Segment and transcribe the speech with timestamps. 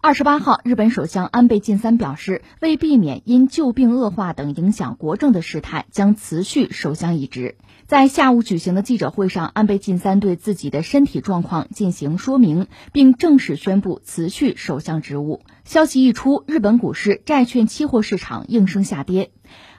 [0.00, 7.56] 二十八号，日本首相安倍晋三表示，为避免因旧病恶化等影响国政的事态，将辞去首相一职。
[7.88, 15.40] 在下午举行的记者会上，安倍晋三对自己的身体状况进行说明，并正式宣布辞去首相职务。
[15.64, 19.32] 消息一出，日本股市、债券期货市场应声下跌。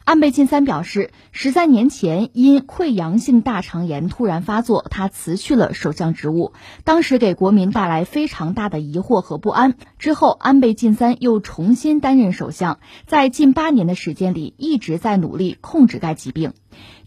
[0.05, 6.53] 安倍晋三表示，十三年前因溃疡性大肠炎突然发作，他辞去了首相职务，
[6.83, 9.75] 当时给国民带来非常大的疑惑和不安。
[9.99, 16.53] 之后，安倍晋三又重新担任首相，在近八年的时间里，一直在努力控制该疾病。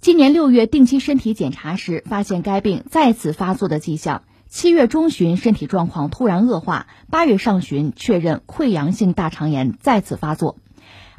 [0.01, 4.23] 今年六月定期身体检查时，发现该病再次发作的迹象。
[4.49, 10.57] 七月中旬，身体状况突然恶化，八月上旬确认溃疡性大肠炎再次发作。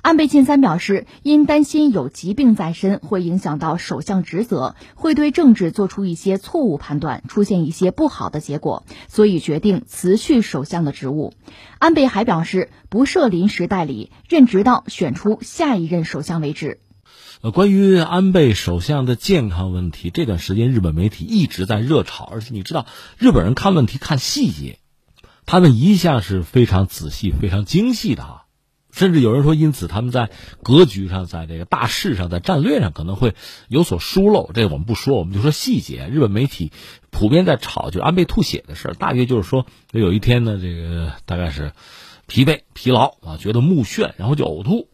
[0.04, 11.34] 安倍晋三表示，因担心有疾病在身会影响到首相职责，会对政治做出一些错误判断，出现一些不好的结果，所以决定辞去首相的职务。
[11.80, 16.82] 安倍还表示，不设临时代理，任直到选出下一任首相为止。
[17.42, 22.86] 呃，关于安倍首相的健康问题，这段时间日本媒体一直在热炒，而且你知道，
[23.17, 24.80] 日本人看问题看细节，
[25.45, 28.42] 他们一向是非常仔细、非常精细的啊。
[28.94, 30.30] 甚至有人说，因此他们在
[30.61, 33.33] 格局上，在这个大势上，在战略上可能会
[33.67, 34.52] 有所疏漏。
[34.53, 36.08] 这我们不说，我们就说细节。
[36.08, 36.72] 日本媒体
[37.09, 38.95] 普遍在炒，就安倍吐血的事。
[38.99, 41.73] 大约就是说，有一天呢，这个大概是
[42.27, 44.88] 疲惫、疲劳啊，觉得目眩，然后就呕吐。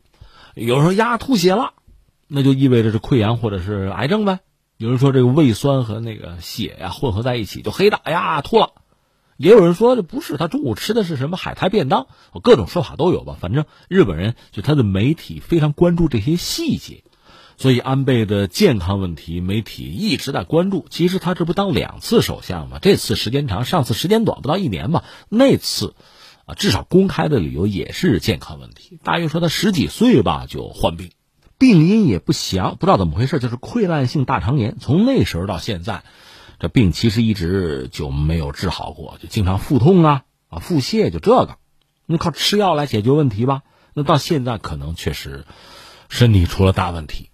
[0.56, 1.74] 有人说呀，吐血了，
[2.30, 4.40] 那就意味着是溃疡或者是癌症呗。
[4.78, 8.72] 有人说这个胃酸和那个血呀混合在一起，就黑的，哎呀，吐了。
[9.40, 12.08] 也有人说这不是他中午吃的是什么海苔便当，
[12.44, 13.38] 各种说法都有吧。
[13.40, 17.06] 反正日本人就他的媒体非常关注这些细节，
[17.56, 20.86] 所以安倍的健康问题媒体一直在关注。
[20.90, 22.80] 其实他这不当两次首相吗？
[22.82, 25.06] 这次时间长，上次时间短，不到一年吧。
[25.30, 25.96] 那次
[26.44, 29.00] 啊，至少公开的理由也是健康问题。
[29.04, 31.12] 大约说他十几岁吧就患病，
[31.58, 34.76] 病因也不详，不知道怎么回事，就是溃烂性大肠炎。
[34.82, 36.04] 从那时候到现在。
[36.60, 41.58] 这病其实一直就没有治好过，就经常腹痛啊啊腹泻，就这个，
[42.06, 43.62] 那靠吃药来解决问题吧？
[43.94, 45.46] 那到现在可能确实
[46.10, 47.30] 身体出了大问题，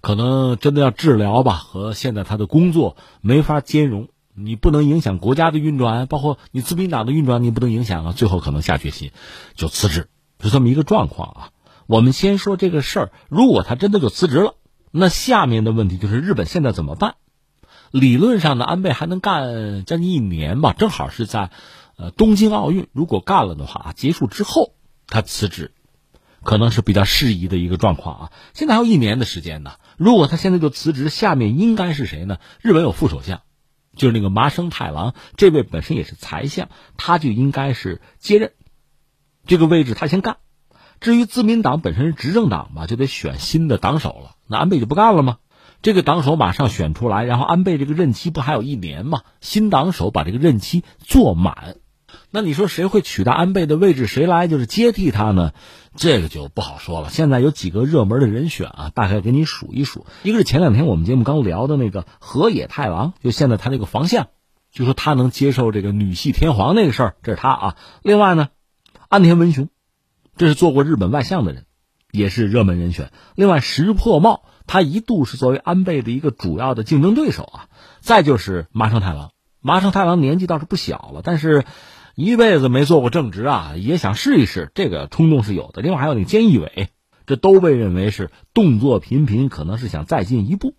[0.00, 4.08] 可能真的要治疗吧，和现在他的工作没法兼容。
[4.36, 8.12] 你不能影响国家的运转，包括你自民党的运转，你不能影响啊。
[8.12, 9.12] 最后可能下决心
[9.54, 10.08] 就辞职，
[10.40, 11.50] 就这么一个状况啊。
[11.86, 14.54] 我们先说这个事儿，如果他真的就辞职了，
[14.90, 17.14] 那下面的问题就是日本现在怎么办？
[17.94, 21.50] 理论上呢，安倍还能干将近一年吧，正好是在，
[21.96, 24.72] 呃，东京奥运如果干了的话啊，结束之后
[25.06, 25.70] 他辞职，
[26.42, 28.32] 可能是比较适宜的一个状况啊。
[28.52, 32.38] 现在还有一年的时间呢，如果他现在就辞职，下面应该是谁呢？
[32.60, 33.42] 日本有副首相，
[33.94, 38.54] 就是那个麻生太郎，这位本身也是财相，他就应该是接任
[39.46, 40.38] 这个位置，他先干。
[40.98, 44.34] 至于自民党本身是执政党嘛，就得选新的党首了。
[44.48, 45.38] 那安倍就不干了吗？
[45.84, 49.20] 这个党首马上选出来，然后安倍这个任期不还有一年吗？
[49.42, 51.76] 新党首把这个任期做满，
[52.30, 54.06] 那你说谁会取代安倍的位置？
[54.06, 55.52] 谁来就是接替他呢？
[55.94, 57.10] 这个就不好说了。
[57.10, 60.06] 现在有几个热门的人选啊，大概给你数一数。
[60.22, 64.28] 一个是前两天我们节目刚聊的那个河野太郎，就现在他那个防相，
[64.72, 67.76] 就说他能接受这个女系天皇那个事儿，这是他啊。
[68.02, 68.48] 另外呢，
[69.10, 69.68] 安田文雄，
[70.38, 71.66] 这是做过日本外相的人，
[72.14, 73.12] 也是热门人选。
[73.34, 74.44] 另外石破茂。
[74.66, 77.68] 他一度是作为安倍的一个主要的竞争对手啊，
[78.00, 81.66] 再就是麻生太郎，麻生太郎年纪倒是不小了，但是
[82.14, 85.82] 一辈子没做过正职啊，也想试一试，这个冲动是有的。
[85.82, 86.88] 另外还有那个菅义伟，
[87.26, 90.74] 这都被认为是动作频频，可能是想再进一步，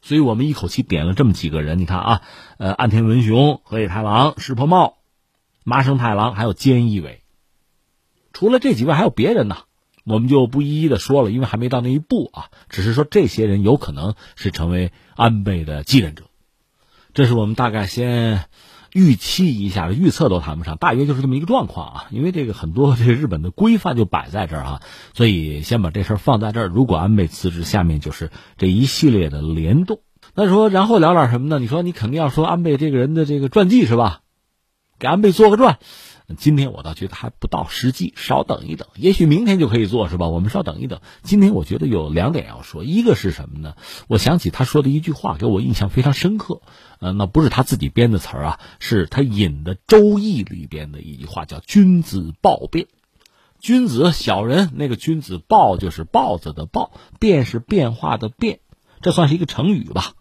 [0.00, 2.22] 所以我们一口气点了这么几个人，你看啊，
[2.58, 4.98] 呃，岸田文雄、河野太郎、石破茂、
[5.64, 7.24] 麻生太郎，还有菅义伟，
[8.32, 9.56] 除了这几位还有别人呢。
[10.08, 12.46] 我们就不一一的说了，因为还没到那一步啊。
[12.68, 16.24] 只是说这些人有可能是成为安倍的继任者，
[17.14, 18.46] 这是我们大概先
[18.92, 22.06] 预期一下，预测都谈不上，大约就是这么一个状况啊。
[22.10, 24.82] 因为这个很多这日本的规范就摆在这儿啊，
[25.14, 26.66] 所以先把这事儿放在这儿。
[26.68, 30.00] 如果安倍辞职，下面就是这一系列的联动。
[30.34, 31.58] 那说然后聊点什么呢？
[31.58, 34.20] 你说你肯定要说安倍这个人的这个传记是吧？
[34.98, 35.78] 给安倍做个传。
[36.36, 40.28] 今天我倒觉得还不到时机，稍等一等，也许明天就可以做，是吧？
[40.28, 41.00] 我们稍等一等。
[41.22, 43.76] 今天我觉得有两点要说，一个是什么呢？
[44.08, 46.60] 我想起他说的一句话，给我印象非常深刻。
[47.00, 52.88] 呃，那不是他自己编的词儿啊，是他引的《周易》里边的一句话，叫“君子豹变”。
[53.58, 58.60] 君子小人，那个君子豹就是豹子的豹，变是变化的变，
[59.00, 60.12] 这算是一个成语吧。《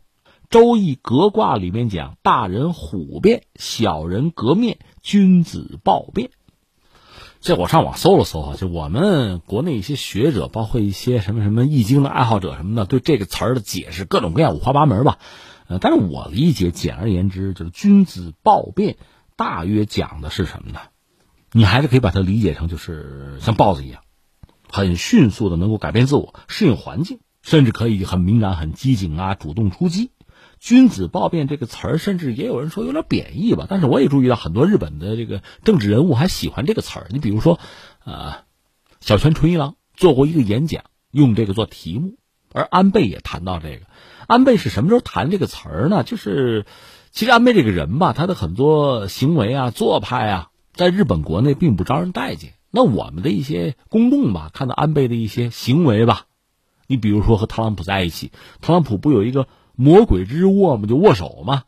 [0.49, 6.29] 周易》革卦里面讲：“大人虎变，小人革面，君子豹变。”
[7.41, 15.19] 这我上网搜了搜啊，就我们国内一些学者，包括一些什么什么易经的爱好者什么的，对这个词儿的解释各种各样五花八门吧。
[15.67, 18.95] 呃，但是我理解，简而言之就是君子暴变，
[19.35, 20.79] 大约讲的是什么呢？
[21.51, 24.01] 你还是可以把它理解成就是像豹子一样，
[24.69, 30.11] 很迅速的能够改变自我，适应环境，甚至可以很敏感、很机警啊，主动出击。
[30.59, 33.67] 君子暴变这个词儿，甚至也有人说有点贬义吧。
[33.69, 37.07] 但是我也注意到很多日本的这个政治人物还喜欢这个词儿。
[37.11, 37.59] 你比如说，
[38.03, 38.37] 呃，
[38.99, 42.15] 小泉纯一郎做过一个演讲，用这个做题目，
[42.53, 43.85] 而安倍也谈到这个。
[44.25, 46.03] 安倍是什么时候谈这个词儿呢？
[46.03, 46.65] 就是
[47.11, 52.53] 其实安倍这个人吧，他的很多行为啊、做派啊，在日本国内并不招人待见。
[52.71, 56.25] 那我们的一些公众吧，看到安倍的一些行为吧，
[56.87, 59.47] 你比如说和特朗普在一起，特朗普不有一个。
[59.77, 61.63] 魔鬼之握嘛，就握手嘛。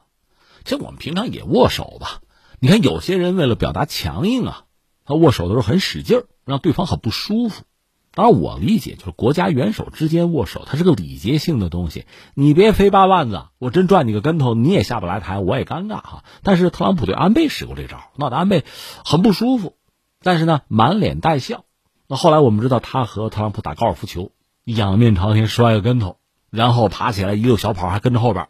[0.66, 2.20] 其实我们平常也握手吧。
[2.60, 4.66] 你看有些人为了表达强硬啊，
[5.06, 7.64] 他握手的时候很使劲，让对方很不舒服。
[8.12, 12.06] 当然我理解，就是国家元首之间握手，它是个礼节性的东西。
[12.34, 16.24] 你别飞八万子，我真转你个跟头，你也下不来台，我也尴尬哈。
[16.44, 18.66] 但是特朗普对安倍使过这招，闹得安倍
[19.06, 19.76] 很不舒服，
[20.22, 21.64] 但是呢满脸带笑。
[22.08, 24.32] 那后来我们知道，他和特朗普打高尔夫球，
[24.66, 26.19] 仰面朝天摔个跟头。
[26.50, 28.48] 然后爬起来一溜小跑，还跟着后边。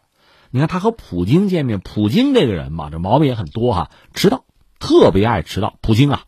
[0.50, 4.44] 你看他和普京见面，普京这个人嘛，这毛病也很多哈，迟到，
[4.78, 5.76] 特别爱迟到。
[5.80, 6.24] 普京啊，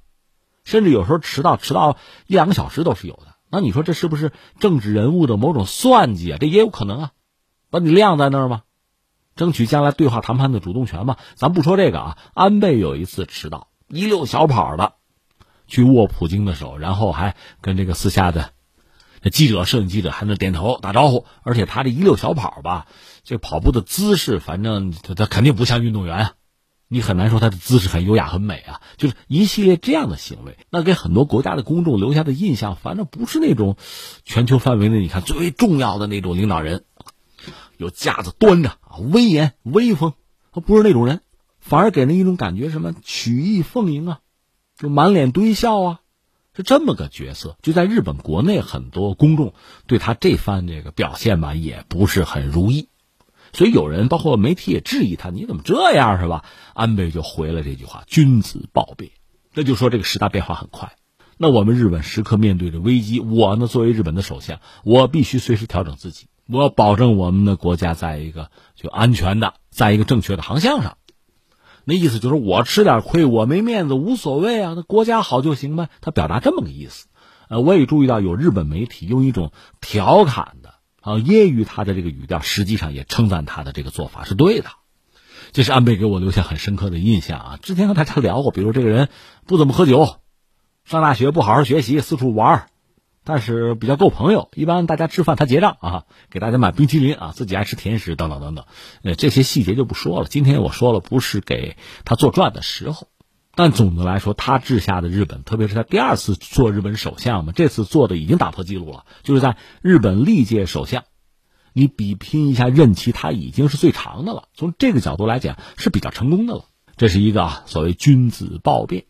[0.64, 1.96] 甚至有时候迟到迟到
[2.26, 3.34] 一两个小时都是有的。
[3.50, 6.38] 那你说这是不是政治人物的某种算计啊？
[6.40, 7.10] 这也有可能啊，
[7.70, 8.62] 把你晾在那儿吗？
[9.34, 11.16] 争取将来对话谈判的主动权嘛。
[11.34, 14.92] 咱不说这个啊，安倍有一次迟到，一溜小跑的
[15.66, 18.52] 去握普京的手，然后还跟这个私下的。
[19.30, 22.86] 记者、摄影记者还能点头打招呼，而且他这一溜小跑吧，
[23.24, 26.32] 这跑步的姿势，反正他他肯定不像运动员啊，
[26.88, 28.80] 你很难说他的姿势很优雅、很美啊。
[28.96, 33.76] 就是一系列这样的行为，那给很多国家的公众留下的印象，反正不是那种
[34.24, 36.84] 全球范围内你看最为重要的那种领导人，
[37.76, 38.76] 有架子端着，
[39.12, 40.12] 威严威风，
[40.52, 41.20] 他不是那种人，
[41.60, 44.20] 反而给人一种感觉，什么曲意奉迎啊，
[44.76, 46.00] 就满脸堆笑啊。
[46.54, 49.54] 是这么个角色，就在日本国内，很多公众
[49.87, 52.88] 对他这番这个表现吧，也不是很如意，
[53.54, 56.44] 所以有人包括媒体也质疑他，你怎么这样是吧？
[56.75, 59.12] 安倍就回了这句话：“君子报变。”
[59.54, 60.93] 那就说这个时代变化很快，
[61.38, 70.96] 那我们日本时刻面对着危机，我呢作为日本的首相，我必须随时调整自己，我要保证我们的国家在一个就安全的，在一个正确的航向上。
[71.84, 75.88] 那意思就是我吃点亏，我没面子无所谓啊，那国家好就行呗。
[76.00, 77.06] 他表达这么个意思，
[77.49, 84.70] 呃，我也注意到有日本媒体用一种调侃的啊揶揄他的这个语调，实际上也称赞他的这个做法是对的。
[85.50, 87.58] 这是安倍给我留下很深刻的印象啊。
[87.61, 89.08] 之前和大家聊过，比如这个人
[89.46, 90.17] 不怎么喝酒，
[90.84, 92.69] 上大学不好好学习，四处玩
[93.24, 98.64] 但是比较够朋友，一般大家吃饭他结账啊，给大家买冰淇淋啊，自己爱吃甜食等等等等，
[99.04, 100.26] 呃，这些细节就不说了。
[100.28, 103.06] 今天我说了，不是给他做传的时候，
[103.54, 111.04] 但总的来说，他治下的日本，特别是他第二次做日本首相嘛，这次做的已经打破记录了，就是在日本历届首相，
[111.72, 114.48] 你比拼一下任期，他已经是最长的了。
[114.54, 116.64] 从这个角度来讲，是比较成功的了。
[116.96, 119.04] 这是一个啊，所谓君子暴变。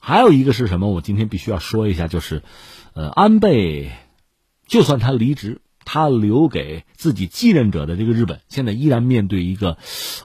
[0.00, 0.88] 还有一个是什么？
[0.90, 2.42] 我今天必须要说一下，就是。
[2.94, 3.92] 呃，安倍，
[4.66, 9.76] 就算他离职，他留给自己继任者的这个日本，现在依然面对一个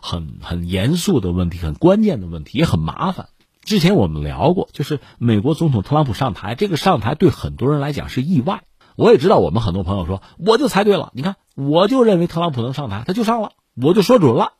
[0.01, 3.27] 很很严肃的问题，很关键的问题，也很麻烦。
[3.63, 8.63] 之前我们聊过，就是美国总统特朗普上台，这个上台对很多人来讲是意外。
[8.95, 11.11] 我也知道，我们很多朋友说，我就猜对了。
[11.13, 14.53] 你看，我就认为特朗普能上台，他就上了，我就说准了，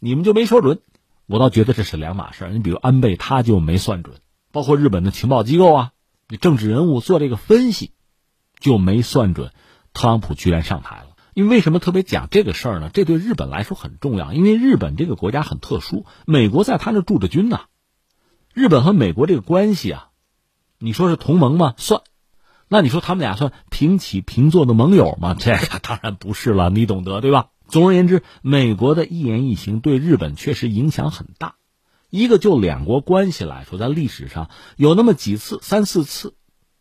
[0.00, 0.80] 你们就没说准。
[1.26, 2.48] 我倒觉得这是两码事。
[2.50, 4.16] 你比如安倍，他就没算准，
[4.52, 5.92] 包括日本的情报机构啊。
[6.40, 7.90] 政治人物做这个分析，
[8.60, 9.50] 就没算准，
[9.92, 11.16] 特朗普居然上台了。
[11.34, 12.88] 因为为什么特别讲这个事儿呢？
[12.92, 17.62] 这对日本来说很重要，因为日本这个国家很特殊，美国在他那驻着军呢。
[18.54, 20.10] 日本和美国这个关系啊，
[20.78, 21.74] 你说是同盟吗？
[21.78, 22.02] 算。
[22.68, 25.34] 那你说他们俩算平起平坐的盟友吗？
[25.36, 27.48] 这个当然不是了，你懂得对吧？
[27.66, 31.56] 总而言之，美国的一言一行对日本确实影响很大。
[32.10, 36.34] 一个就两国关系来说，在历史上有那么几次、三四次，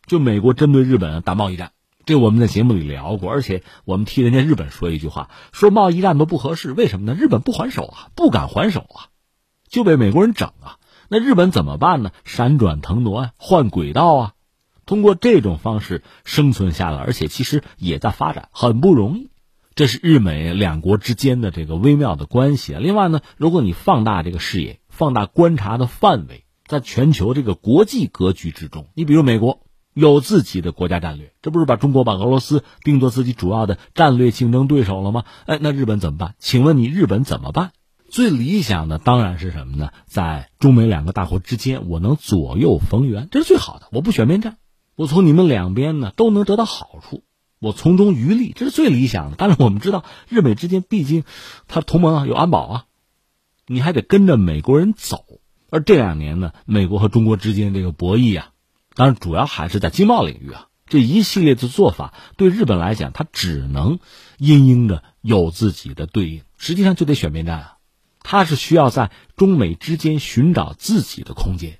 [0.07, 1.71] 就美国针对日本打贸易战，
[2.03, 3.29] 这我们在节目里聊过。
[3.29, 7.13] 而且我们替人家日本说一句话，说贸易战都不合适，为什么呢？
[7.13, 9.13] 日本不还手啊，不敢还手啊，
[9.67, 10.77] 就被美国人整啊。
[11.09, 12.09] 那日本怎么办呢？
[12.25, 14.33] 闪转腾挪啊，换轨道啊，
[14.88, 19.29] 通过这种方式生存下来，而且其实也在发展，很不容易。
[19.75, 22.74] 这是日美两国之间的这个微妙的关系。
[22.74, 24.79] 另外呢，如果你放大这个视野。
[24.99, 29.61] 放大观察的范围，在全球这个国际格局之中，你比如美国
[29.93, 35.23] 有自己的国家战略，这不是把中国把俄罗斯定作自己主要的战略竞争对手了吗？
[35.45, 36.35] 哎，那日本怎么办？
[36.37, 37.71] 请问你日本怎么办？
[38.09, 39.91] 最理想的当然是什么呢？
[40.05, 43.87] 在中美两个大国之间，我能左右逢源，这是最好的。
[43.93, 44.57] 我不选边站，
[44.97, 47.23] 我从你们两边呢都能得到好处，
[47.61, 49.37] 我从中渔利，这是最理想的。
[49.37, 51.23] 但是我们知道，日美之间毕竟
[51.69, 52.85] 它同盟啊，有安保啊，
[53.69, 55.23] 你还得跟着美国人走。
[55.69, 58.49] 而这两年呢，美国和中国之间这个博弈啊，
[58.95, 63.99] 当然主要还是在经贸领域啊，这一系列的做法对日本来讲，它只能
[64.39, 67.75] 因应着有自己的对应，实际上就得选边站啊。
[68.21, 71.79] 他是需要在中美之间寻找自己的空间，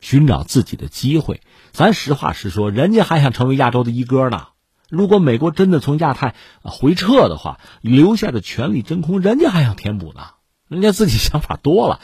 [0.00, 1.40] 寻找自己的机会。
[1.70, 4.48] 咱实话实说，人家还想成为亚洲的一哥呢。
[4.90, 10.22] 如果美国真的从亚太回撤的话，留下的权力真空，人家还想填补呢。
[10.68, 12.00] 人家自己想法多了，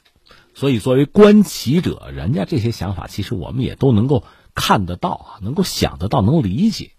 [0.54, 6.92] 所以作为观棋者，人家这些想法其实我们也都能够看得到啊，能够想得到，能理解。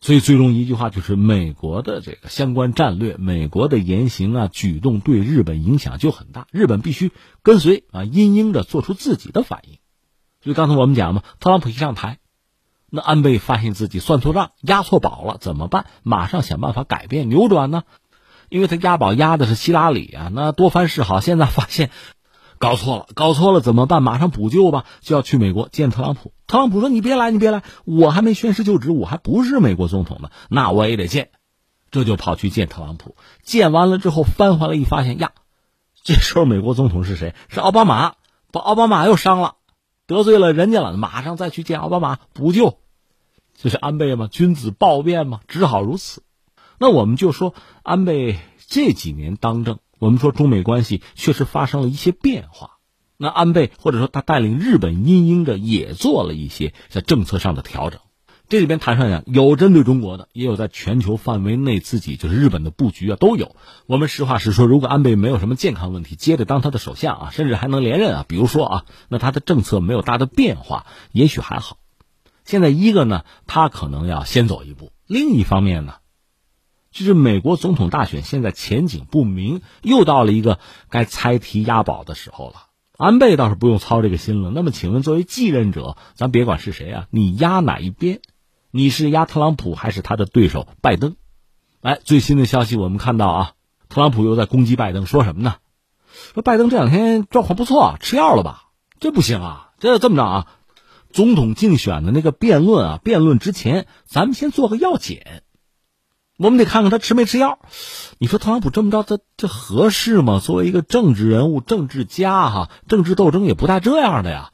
[0.00, 6.46] 所以，最终一句话就是，美国的这个相关战略，美国的言行啊、举动对日本影响就很大。
[6.52, 9.78] 日本必须跟随啊，因应着做出自己的反应。
[10.42, 12.18] 所以刚才我们讲嘛，特朗普一上台，
[12.90, 15.86] 那安倍发现自己算错账、押错宝了，怎么办？
[16.02, 17.84] 马上想办法改变、扭转呢？
[18.48, 21.90] 因为他押宝押的是希拉里啊，那多番示好，现在发现。
[22.58, 24.02] 搞错了，搞错了怎么办？
[24.02, 24.86] 马上补救吧！
[25.00, 26.32] 就要去美国见特朗普。
[26.46, 30.30] 特朗普说：“你别来，你别来，我还没宣誓就职，我还不是美国总统呢。
[30.48, 31.28] 那我也得见。”
[31.92, 33.14] 这就跑去见特朗普。
[33.42, 35.32] 见完了之后，翻回来一发现呀，
[36.02, 37.34] 这时候美国总统是谁？
[37.48, 38.14] 是奥巴马。
[38.52, 39.56] 把奥巴马又伤了，
[40.06, 42.78] 得罪了人家了，马上再去见奥巴马补救。
[43.54, 44.28] 这是安倍吗？
[44.30, 45.40] 君子报变吗？
[45.46, 46.22] 只好如此。
[46.78, 49.78] 那我们就说安倍这几年当政。
[49.98, 52.72] 我们说中美关系确实发生了一些变化，
[53.16, 58.00] 那安倍或者说他带领日本因应着也做了一些在政策上的调整，
[58.50, 63.56] 这里边谈上讲有针对中国的，也有在全球范围内自己就是日本的布局啊都有。
[63.86, 71.78] 我们实话实说，如果安倍没有什么健康问题，接着当他的首相啊，甚至还能连任啊，比如说啊，那他的政策没有大的变化，也许还好。
[72.44, 75.94] 现在一个呢，他可能要先走一步；另一方面呢。
[76.96, 82.54] 就是美国总统大选现在前景不明，又到了一个该猜题押宝的时候了。
[82.96, 84.50] 安倍倒是不用操这个心了。
[84.50, 88.20] 那么，请问作为继任者，咱别管是谁啊，你压哪一边？
[88.70, 91.16] 你是压特朗普还是他的对手拜登？
[91.82, 93.52] 哎，最新的消息我们看到啊，
[93.90, 95.56] 特朗普又在攻击拜登，说什么呢？
[96.32, 98.70] 说拜登这两天状况不错，吃药了吧？
[98.98, 100.46] 这不行啊，这这么着啊，
[101.10, 105.42] 总统竞选的那个辩论啊，辩论之前咱们先做个药检。
[106.38, 107.58] 我们得看看他吃没吃药。
[108.18, 110.38] 你说特朗普这么着，这这合适吗？
[110.42, 114.52] 作为一个政治人物、政治家，哈，政治斗争也不带这样的呀。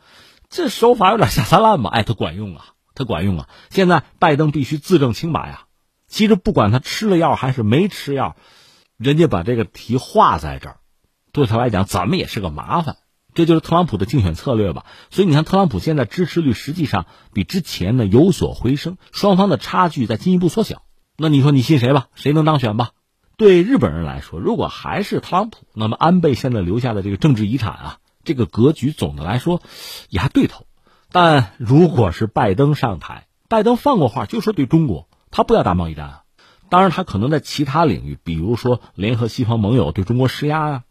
[0.49, 1.91] 这手法有点下三滥吧？
[1.91, 3.49] 哎，他管用啊，他管用啊。
[3.71, 5.65] 现在拜登必须自证清白呀。
[6.07, 8.37] 其实不管他吃了药还是没吃药，
[8.97, 10.77] 人家把这个题画在这儿，
[11.33, 12.99] 对他来讲怎么也是个麻烦。
[13.35, 14.85] 这就是特朗普的竞选策略吧。
[15.11, 20.83] 所以你看，特朗普现在支持率实际上比之前呢有所回升，双方的差距在进一步缩小。
[21.17, 22.09] 那你说你信谁吧？
[22.15, 22.91] 谁能当选吧？
[23.37, 29.61] 对日本人来说，如果还是特朗普，那么安倍现在留下的这个政治遗产啊，这个格局总的来说
[30.09, 30.67] 也还对头。
[31.11, 36.23] 但如果是拜登上台，拜登放过话，就说对中国他不要打贸易战啊。
[36.69, 40.83] 当然，他可能在其他领域，比如说联合西方盟友对中国施压啊，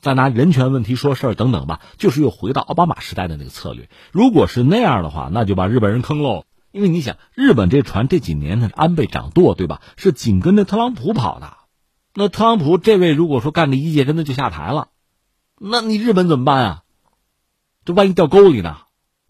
[0.00, 3.90] 再拿人权问题说事儿等等吧，就是又回到奥巴马时代的那个策略。
[4.12, 6.44] 如果是那样的话，那就把日本人坑喽。
[6.76, 9.80] 因为你想，日本这船这几年呢，安倍掌舵，对吧？
[9.96, 11.56] 是紧跟着特朗普跑的。
[12.12, 14.88] 那特朗普这位如果说干这一届真的就下台了，
[15.58, 16.82] 那你日本怎么办啊？
[17.86, 18.76] 这万一掉沟里呢？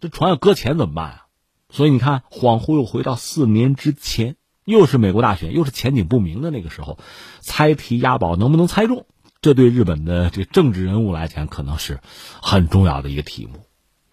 [0.00, 1.26] 这船要搁浅怎么办啊？
[1.70, 4.34] 所以你看，恍惚又回到四年之前，
[4.64, 6.98] 又是美国大选，又是前景不明的那个时候，
[7.42, 9.06] 猜题押宝能不能猜中？
[9.40, 12.00] 这对日本的这政治人物来讲，可能是
[12.42, 13.65] 很重要的一个题目。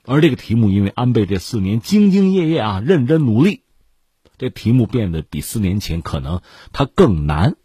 [0.06, 3.62] 而这个题目，因为安倍这四年兢兢业业啊，认真努力，
[4.38, 6.42] 这题目变得比四年前可能
[6.72, 7.56] 它更难。